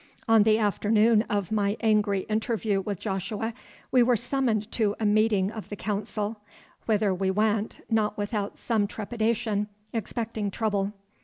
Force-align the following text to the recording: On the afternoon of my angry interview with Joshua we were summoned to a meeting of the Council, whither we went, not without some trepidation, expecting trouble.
On 0.27 0.41
the 0.41 0.57
afternoon 0.57 1.21
of 1.29 1.51
my 1.51 1.77
angry 1.79 2.21
interview 2.21 2.81
with 2.81 2.99
Joshua 2.99 3.53
we 3.91 4.01
were 4.01 4.15
summoned 4.15 4.71
to 4.71 4.95
a 4.99 5.05
meeting 5.05 5.51
of 5.51 5.69
the 5.69 5.75
Council, 5.75 6.37
whither 6.87 7.13
we 7.13 7.29
went, 7.29 7.81
not 7.87 8.17
without 8.17 8.57
some 8.57 8.87
trepidation, 8.87 9.67
expecting 9.93 10.49
trouble. 10.49 10.91